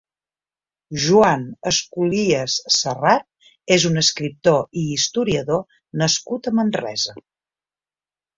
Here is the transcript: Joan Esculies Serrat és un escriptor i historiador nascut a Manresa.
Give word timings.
Joan 1.01 1.43
Esculies 1.71 2.55
Serrat 2.77 3.75
és 3.75 3.85
un 3.91 4.01
escriptor 4.03 4.81
i 4.85 4.87
historiador 4.95 5.63
nascut 6.05 6.51
a 6.53 6.57
Manresa. 6.63 7.17